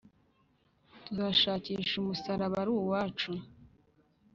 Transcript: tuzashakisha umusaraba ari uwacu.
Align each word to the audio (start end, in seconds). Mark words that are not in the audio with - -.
tuzashakisha 1.05 1.93
umusaraba 1.97 2.55
ari 2.63 2.71
uwacu. 2.79 3.31